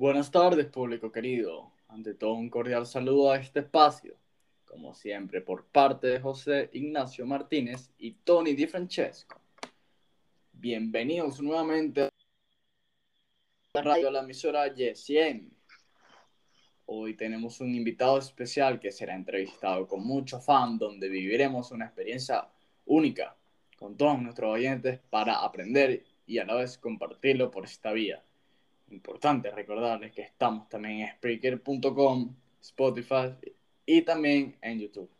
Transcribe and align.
Buenas 0.00 0.30
tardes, 0.30 0.66
público 0.66 1.10
querido. 1.10 1.72
Ante 1.88 2.14
todo, 2.14 2.34
un 2.34 2.48
cordial 2.48 2.86
saludo 2.86 3.32
a 3.32 3.36
este 3.38 3.58
espacio. 3.58 4.14
Como 4.64 4.94
siempre, 4.94 5.40
por 5.40 5.64
parte 5.64 6.06
de 6.06 6.20
José 6.20 6.70
Ignacio 6.72 7.26
Martínez 7.26 7.90
y 7.98 8.12
Tony 8.12 8.54
Di 8.54 8.68
Francesco. 8.68 9.40
Bienvenidos 10.52 11.40
nuevamente 11.40 12.02
a 12.02 12.10
la 13.74 13.82
radio, 13.82 14.12
la 14.12 14.20
emisora 14.20 14.68
Y100. 14.68 15.50
Hoy 16.86 17.14
tenemos 17.14 17.60
un 17.60 17.74
invitado 17.74 18.18
especial 18.18 18.78
que 18.78 18.92
será 18.92 19.16
entrevistado 19.16 19.88
con 19.88 20.06
mucho 20.06 20.38
fan, 20.40 20.78
donde 20.78 21.08
viviremos 21.08 21.72
una 21.72 21.86
experiencia 21.86 22.46
única 22.86 23.36
con 23.76 23.96
todos 23.96 24.22
nuestros 24.22 24.48
oyentes 24.48 25.00
para 25.10 25.40
aprender 25.42 26.04
y 26.24 26.38
a 26.38 26.44
la 26.44 26.54
vez 26.54 26.78
compartirlo 26.78 27.50
por 27.50 27.64
esta 27.64 27.90
vía. 27.90 28.22
Importante 28.90 29.50
recordarles 29.50 30.12
que 30.12 30.22
estamos 30.22 30.68
también 30.68 31.00
en 31.00 31.08
Spreaker.com, 31.16 32.34
Spotify 32.60 33.34
y 33.84 34.02
también 34.02 34.56
en 34.62 34.80
YouTube. 34.80 35.10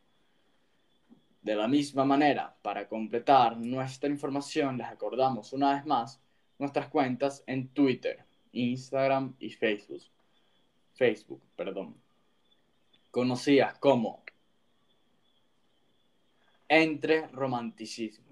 De 1.43 1.55
la 1.55 1.69
misma 1.69 2.05
manera, 2.05 2.55
para 2.63 2.89
completar 2.89 3.57
nuestra 3.57 4.09
información, 4.09 4.79
les 4.79 4.87
acordamos 4.87 5.53
una 5.53 5.75
vez 5.75 5.87
más 5.87 6.21
nuestras 6.59 6.89
cuentas 6.89 7.45
en 7.47 7.69
Twitter, 7.69 8.25
Instagram 8.53 9.35
y 9.39 9.51
Facebook. 9.51 10.03
Facebook, 10.95 11.43
perdón. 11.55 11.97
Conocidas 13.11 13.79
como 13.79 14.23
Entre 16.69 17.29
Romanticismo. 17.29 18.28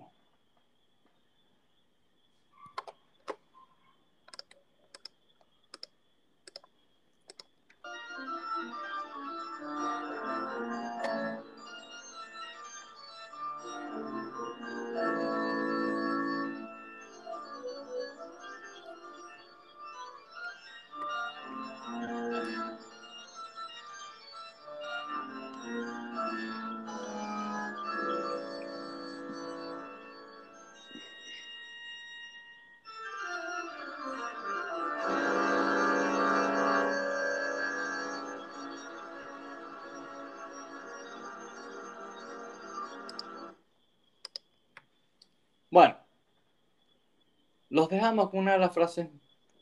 Los 47.76 47.90
dejamos 47.90 48.30
con 48.30 48.40
una 48.40 48.54
de 48.54 48.58
las 48.58 48.72
frases 48.72 49.06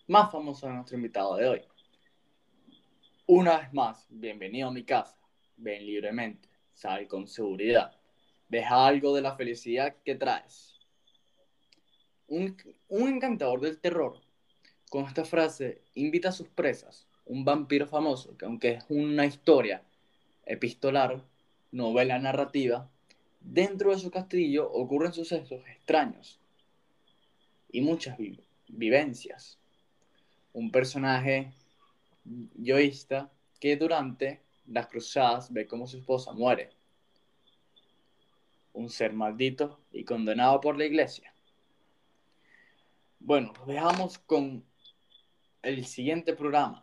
más 0.07 0.31
famosas 0.31 0.71
de 0.71 0.77
nuestro 0.77 0.97
invitado 0.97 1.35
de 1.35 1.49
hoy. 1.49 1.63
Una 3.27 3.59
vez 3.59 3.73
más, 3.73 4.07
bienvenido 4.09 4.69
a 4.69 4.71
mi 4.71 4.85
casa. 4.85 5.19
Ven 5.57 5.85
libremente, 5.85 6.49
sal 6.73 7.09
con 7.09 7.27
seguridad. 7.27 7.91
Deja 8.49 8.87
algo 8.87 9.17
de 9.17 9.21
la 9.21 9.35
felicidad 9.35 9.97
que 10.05 10.15
traes. 10.15 10.79
Un, 12.29 12.57
un 12.87 13.09
encantador 13.09 13.61
del 13.61 13.81
terror, 13.81 14.21
con 14.89 15.07
esta 15.07 15.25
frase, 15.25 15.83
invita 15.95 16.29
a 16.29 16.33
sus 16.33 16.47
presas, 16.47 17.09
un 17.25 17.45
vampiro 17.45 17.89
famoso, 17.89 18.37
que 18.37 18.45
aunque 18.45 18.75
es 18.75 18.85
una 18.91 19.27
historia 19.27 19.83
epistolar, 20.47 21.21
novela 21.73 22.21
narrativa, 22.21 22.89
Dentro 23.41 23.91
de 23.91 23.99
su 23.99 24.11
castillo 24.11 24.73
ocurren 24.73 25.13
sucesos 25.13 25.61
extraños 25.69 26.41
y 27.75 27.81
muchas 27.81 28.17
vivencias. 28.69 29.59
Un 30.53 30.71
personaje 30.71 31.53
yoísta 32.55 33.33
que 33.59 33.77
durante 33.77 34.43
las 34.69 34.87
cruzadas 34.87 35.53
ve 35.53 35.67
cómo 35.67 35.89
su 35.89 35.99
esposa 35.99 36.33
muere. 36.33 36.71
Un 38.75 38.89
ser 38.89 39.13
maldito 39.13 39.81
y 39.91 40.05
condenado 40.05 40.61
por 40.61 40.79
la 40.79 40.85
iglesia. 40.85 41.35
Bueno, 43.19 43.53
dejamos 43.67 44.19
con 44.19 44.65
el 45.63 45.85
siguiente 45.85 46.35
programa 46.35 46.81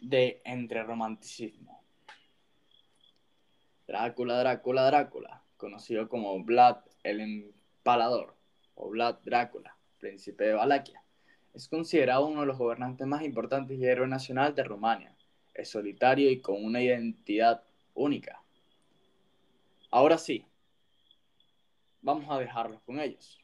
de 0.00 0.42
Entre 0.44 0.82
Romanticismo. 0.82 1.84
Drácula, 3.86 4.38
Drácula, 4.38 4.82
Drácula, 4.86 5.44
conocido 5.56 6.08
como 6.08 6.42
Vlad 6.42 6.78
el 7.04 7.20
Empalador 7.20 8.41
o 8.74 8.92
Drácula, 9.24 9.76
príncipe 9.98 10.44
de 10.44 10.54
Valaquia. 10.54 11.02
Es 11.54 11.68
considerado 11.68 12.26
uno 12.26 12.40
de 12.40 12.46
los 12.46 12.58
gobernantes 12.58 13.06
más 13.06 13.22
importantes 13.22 13.78
y 13.78 13.84
héroe 13.84 14.08
nacional 14.08 14.54
de 14.54 14.64
Rumania. 14.64 15.14
Es 15.54 15.70
solitario 15.70 16.30
y 16.30 16.40
con 16.40 16.64
una 16.64 16.80
identidad 16.80 17.62
única. 17.94 18.42
Ahora 19.90 20.16
sí, 20.16 20.46
vamos 22.00 22.26
a 22.30 22.38
dejarlos 22.38 22.80
con 22.82 22.98
ellos. 22.98 23.38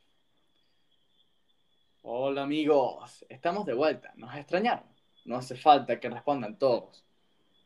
Hola 2.02 2.44
amigos, 2.44 3.26
estamos 3.28 3.66
de 3.66 3.74
vuelta. 3.74 4.12
¿Nos 4.16 4.34
extrañaron? 4.34 4.86
No 5.26 5.36
hace 5.36 5.56
falta 5.56 6.00
que 6.00 6.08
respondan 6.08 6.58
todos. 6.58 7.04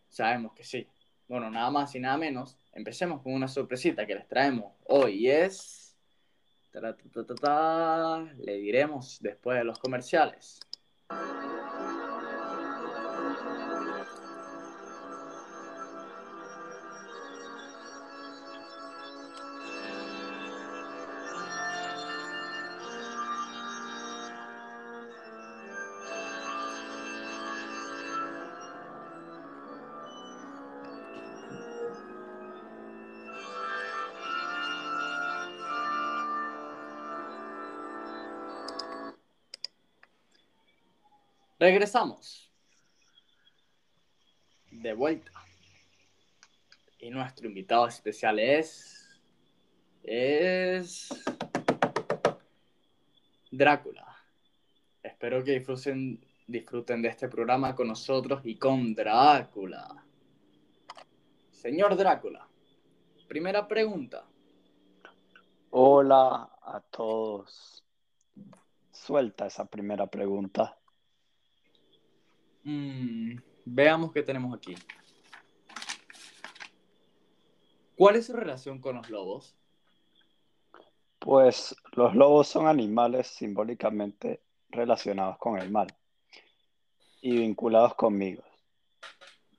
Sabemos 0.08 0.52
que 0.52 0.64
sí. 0.64 0.88
Bueno, 1.28 1.48
nada 1.48 1.70
más 1.70 1.94
y 1.94 2.00
nada 2.00 2.18
menos 2.18 2.58
empecemos 2.72 3.22
con 3.22 3.32
una 3.32 3.46
sorpresita 3.46 4.04
que 4.04 4.16
les 4.16 4.26
traemos 4.26 4.72
hoy. 4.84 5.28
Es. 5.28 5.81
Le 8.38 8.56
diremos 8.56 9.18
después 9.20 9.58
de 9.58 9.64
los 9.64 9.78
comerciales. 9.78 10.60
Regresamos. 41.62 42.50
De 44.72 44.94
vuelta. 44.94 45.30
Y 46.98 47.08
nuestro 47.08 47.46
invitado 47.46 47.86
especial 47.86 48.40
es. 48.40 49.08
Es. 50.02 51.08
Drácula. 53.52 54.04
Espero 55.04 55.44
que 55.44 55.52
disfruten, 55.52 56.26
disfruten 56.48 57.00
de 57.00 57.10
este 57.10 57.28
programa 57.28 57.76
con 57.76 57.86
nosotros 57.86 58.40
y 58.42 58.56
con 58.56 58.92
Drácula. 58.92 60.04
Señor 61.52 61.94
Drácula, 61.94 62.48
primera 63.28 63.68
pregunta. 63.68 64.26
Hola 65.70 66.50
a 66.60 66.80
todos. 66.90 67.84
Suelta 68.90 69.46
esa 69.46 69.64
primera 69.66 70.08
pregunta. 70.08 70.76
Mm, 72.64 73.36
veamos 73.64 74.12
qué 74.12 74.22
tenemos 74.22 74.56
aquí. 74.56 74.74
¿Cuál 77.96 78.16
es 78.16 78.26
su 78.26 78.32
relación 78.32 78.80
con 78.80 78.96
los 78.96 79.10
lobos? 79.10 79.54
Pues 81.18 81.76
los 81.92 82.14
lobos 82.14 82.48
son 82.48 82.66
animales 82.66 83.28
simbólicamente 83.28 84.42
relacionados 84.70 85.38
con 85.38 85.58
el 85.58 85.70
mal 85.70 85.86
y 87.20 87.38
vinculados 87.38 87.94
conmigo. 87.94 88.42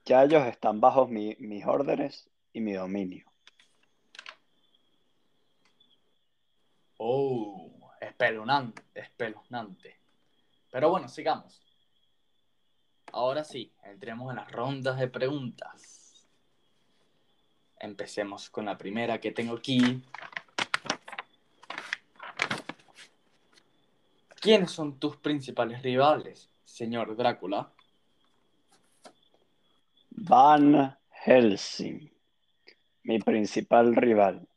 Ya 0.05 0.23
ellos 0.23 0.45
están 0.45 0.81
bajo 0.81 1.07
mis 1.07 1.65
órdenes 1.65 2.29
y 2.51 2.59
mi 2.59 2.73
dominio. 2.73 3.25
Oh, 6.97 7.71
espeluznante, 8.01 8.83
espeluznante. 8.93 9.97
Pero 10.69 10.89
bueno, 10.89 11.07
sigamos. 11.07 11.61
Ahora 13.13 13.43
sí, 13.43 13.71
entremos 13.83 14.31
en 14.31 14.37
las 14.37 14.51
rondas 14.51 14.97
de 14.97 15.07
preguntas. 15.07 16.27
Empecemos 17.79 18.49
con 18.49 18.65
la 18.65 18.75
primera 18.75 19.19
que 19.19 19.31
tengo 19.31 19.55
aquí. 19.55 20.03
¿Quiénes 24.41 24.71
son 24.71 24.97
tus 24.99 25.15
principales 25.17 25.83
rivales? 25.83 26.49
señor 26.65 27.15
Drácula. 27.15 27.71
Van 30.09 30.97
Helsing, 31.11 32.11
mi 33.03 33.19
principal 33.19 33.95
rival. 33.95 34.47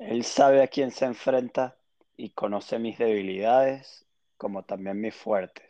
Él 0.00 0.24
sabe 0.24 0.64
a 0.64 0.66
quién 0.66 0.90
se 0.90 1.04
enfrenta 1.04 1.76
y 2.16 2.30
conoce 2.30 2.80
mis 2.80 2.98
debilidades 2.98 4.04
como 4.36 4.64
también 4.64 5.00
mis 5.00 5.14
fuertes. 5.14 5.69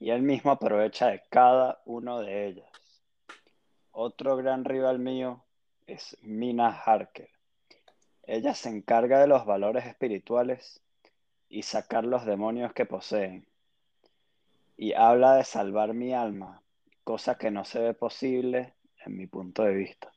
Y 0.00 0.10
él 0.10 0.22
mismo 0.22 0.50
aprovecha 0.50 1.08
de 1.08 1.22
cada 1.28 1.82
uno 1.84 2.20
de 2.20 2.46
ellas. 2.46 2.70
Otro 3.92 4.36
gran 4.36 4.64
rival 4.64 4.98
mío 4.98 5.44
es 5.86 6.16
Mina 6.22 6.68
Harker. 6.68 7.28
Ella 8.22 8.54
se 8.54 8.70
encarga 8.70 9.20
de 9.20 9.26
los 9.26 9.44
valores 9.44 9.84
espirituales 9.84 10.80
y 11.50 11.62
sacar 11.62 12.04
los 12.04 12.24
demonios 12.24 12.72
que 12.72 12.86
poseen. 12.86 13.46
Y 14.78 14.94
habla 14.94 15.34
de 15.34 15.44
salvar 15.44 15.92
mi 15.92 16.14
alma, 16.14 16.62
cosa 17.04 17.36
que 17.36 17.50
no 17.50 17.66
se 17.66 17.80
ve 17.80 17.92
posible 17.92 18.72
en 19.04 19.16
mi 19.18 19.26
punto 19.26 19.64
de 19.64 19.74
vista. 19.74 20.10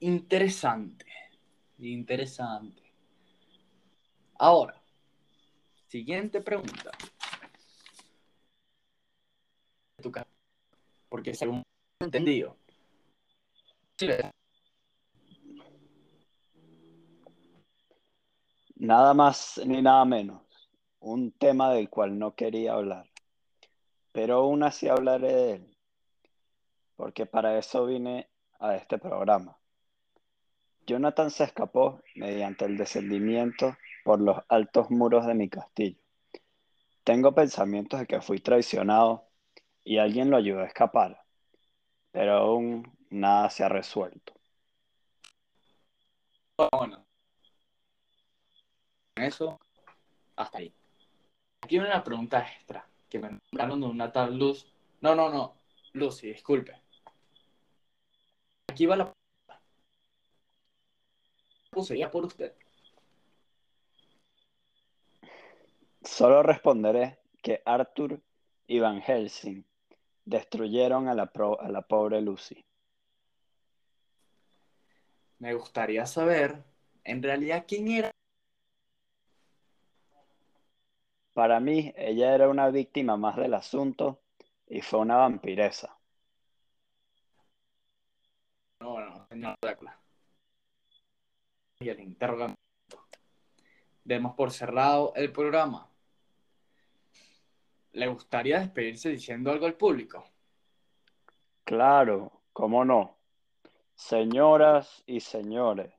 Interesante, 0.00 1.06
interesante. 1.78 2.82
Ahora, 4.36 4.78
siguiente 5.86 6.42
pregunta. 6.42 6.90
Porque 11.08 11.34
según 11.34 11.62
entendido, 12.00 12.56
Nada 18.76 19.14
más 19.14 19.60
ni 19.64 19.80
nada 19.80 20.04
menos. 20.04 20.42
Un 20.98 21.32
tema 21.32 21.72
del 21.72 21.88
cual 21.88 22.18
no 22.18 22.34
quería 22.34 22.74
hablar. 22.74 23.08
Pero 24.12 24.36
aún 24.36 24.62
así 24.62 24.88
hablaré 24.88 25.32
de 25.32 25.52
él. 25.52 25.76
Porque 26.96 27.26
para 27.26 27.58
eso 27.58 27.86
vine 27.86 28.28
a 28.58 28.74
este 28.74 28.98
programa. 28.98 29.58
Jonathan 30.86 31.30
se 31.30 31.44
escapó 31.44 32.00
mediante 32.14 32.64
el 32.64 32.76
descendimiento 32.76 33.76
por 34.04 34.20
los 34.20 34.38
altos 34.48 34.90
muros 34.90 35.26
de 35.26 35.34
mi 35.34 35.48
castillo. 35.48 35.98
Tengo 37.04 37.34
pensamientos 37.34 38.00
de 38.00 38.06
que 38.06 38.20
fui 38.20 38.40
traicionado 38.40 39.23
y 39.84 39.98
alguien 39.98 40.30
lo 40.30 40.36
ayudó 40.36 40.60
a 40.60 40.66
escapar, 40.66 41.22
pero 42.10 42.32
aún 42.38 42.96
nada 43.10 43.50
se 43.50 43.64
ha 43.64 43.68
resuelto. 43.68 44.32
Bueno, 46.72 47.04
eso, 49.16 49.58
hasta 50.36 50.58
ahí. 50.58 50.72
Aquí 51.62 51.76
viene 51.76 51.88
una 51.88 52.04
pregunta 52.04 52.40
extra, 52.40 52.86
que 53.08 53.18
me 53.18 53.38
mandaron 53.52 53.80
de 53.80 53.86
una 53.86 54.12
tal 54.12 54.38
Luz. 54.38 54.72
No, 55.00 55.14
no, 55.14 55.30
no, 55.30 55.54
Lucy, 55.92 56.28
disculpe. 56.28 56.80
Aquí 58.68 58.86
va 58.86 58.96
la 58.96 59.12
sería 61.82 62.10
por 62.10 62.24
usted. 62.24 62.54
Solo 66.02 66.42
responderé 66.42 67.18
que 67.42 67.62
Arthur 67.64 68.20
y 68.66 68.78
Van 68.78 69.00
Helsing 69.00 69.64
destruyeron 70.24 71.08
a 71.08 71.14
la, 71.14 71.30
a 71.60 71.68
la 71.68 71.82
pobre 71.82 72.20
Lucy. 72.20 72.64
Me 75.38 75.54
gustaría 75.54 76.06
saber, 76.06 76.64
en 77.04 77.22
realidad, 77.22 77.64
quién 77.68 77.88
era. 77.88 78.10
Para 81.34 81.60
mí, 81.60 81.92
ella 81.96 82.34
era 82.34 82.48
una 82.48 82.70
víctima 82.70 83.16
más 83.16 83.36
del 83.36 83.54
asunto 83.54 84.20
y 84.66 84.80
fue 84.80 85.00
una 85.00 85.16
vampiresa. 85.16 85.98
No, 88.80 88.92
bueno, 88.92 89.26
señor 89.28 89.54
Drácula. 89.60 89.98
Y 91.80 91.88
el 91.88 92.00
interrogante. 92.00 92.56
Demos 94.04 94.34
por 94.34 94.52
cerrado 94.52 95.12
el 95.16 95.32
programa. 95.32 95.88
¿Le 97.94 98.08
gustaría 98.08 98.58
despedirse 98.58 99.10
diciendo 99.10 99.52
algo 99.52 99.66
al 99.66 99.74
público? 99.74 100.24
Claro, 101.62 102.42
cómo 102.52 102.84
no. 102.84 103.18
Señoras 103.94 105.04
y 105.06 105.20
señores, 105.20 105.94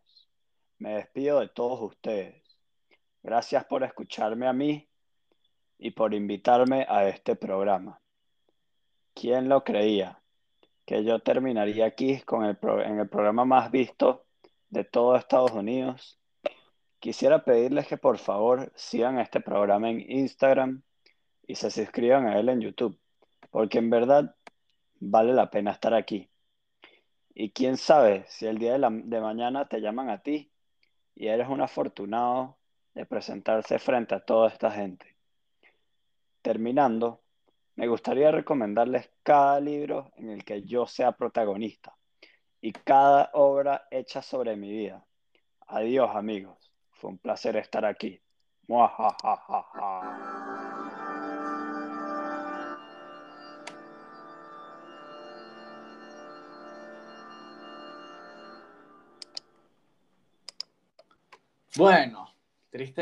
me 0.77 0.95
despido 0.95 1.39
de 1.39 1.47
todos 1.47 1.81
ustedes. 1.81 2.43
Gracias 3.23 3.63
por 3.63 3.85
escucharme 3.85 4.45
a 4.45 4.51
mí 4.51 4.89
y 5.77 5.91
por 5.91 6.13
invitarme 6.13 6.85
a 6.89 7.07
este 7.07 7.37
programa. 7.37 8.01
¿Quién 9.13 9.47
lo 9.47 9.63
creía? 9.63 10.21
Que 10.85 11.05
yo 11.05 11.19
terminaría 11.19 11.85
aquí 11.85 12.19
con 12.23 12.43
el 12.43 12.57
en 12.83 12.99
el 12.99 13.07
programa 13.07 13.45
más 13.45 13.71
visto 13.71 14.25
de 14.67 14.83
todo 14.83 15.15
Estados 15.15 15.51
Unidos. 15.51 16.19
Quisiera 16.99 17.45
pedirles 17.45 17.87
que 17.87 17.95
por 17.95 18.17
favor 18.17 18.69
sigan 18.75 19.17
este 19.17 19.39
programa 19.39 19.89
en 19.89 20.11
Instagram 20.11 20.83
y 21.47 21.55
se 21.55 21.69
suscriban 21.71 22.27
a 22.27 22.39
él 22.39 22.49
en 22.49 22.61
YouTube, 22.61 22.99
porque 23.51 23.77
en 23.77 23.89
verdad 23.89 24.35
vale 24.99 25.33
la 25.33 25.49
pena 25.49 25.71
estar 25.71 25.93
aquí. 25.93 26.29
Y 27.33 27.51
quién 27.51 27.77
sabe 27.77 28.25
si 28.27 28.45
el 28.45 28.57
día 28.57 28.77
de, 28.77 29.19
mañana 29.19 29.67
te 29.67 29.81
llaman 29.81 30.09
a 30.09 30.19
ti 30.19 30.51
y 31.15 31.27
eres 31.27 31.49
un 31.49 31.61
afortunado 31.61 32.57
de 32.93 33.05
presentarse 33.05 33.77
frente 33.77 34.15
a 34.15 34.21
toda 34.21 34.47
esta 34.47 34.71
gente. 34.71 35.15
Terminando, 36.41 37.21
me 37.75 37.87
gustaría 37.87 38.31
recomendarles 38.31 39.11
cada 39.21 39.59
libro 39.59 40.11
en 40.15 40.29
el 40.29 40.45
que 40.45 40.63
yo 40.63 40.87
sea 40.87 41.11
protagonista 41.11 41.95
y 42.61 42.71
cada 42.71 43.31
obra 43.33 43.87
hecha 43.91 44.21
sobre 44.21 44.55
mi 44.55 44.71
vida. 44.71 45.05
Adiós 45.67 46.15
amigos, 46.15 46.71
fue 46.91 47.09
un 47.11 47.17
placer 47.17 47.57
estar 47.57 47.83
aquí. 47.83 48.21
Bueno, 61.77 62.29
triste 62.69 62.93